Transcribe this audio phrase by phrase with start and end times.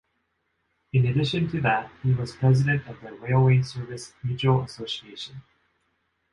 [0.93, 5.43] In addition to that he was president of the “Railway Service Mutual Association".